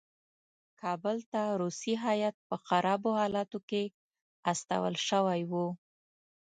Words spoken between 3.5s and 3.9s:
کې